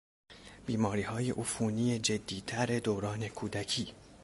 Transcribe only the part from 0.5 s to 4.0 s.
بیماریهای عفونی جدیتر دوران کودکی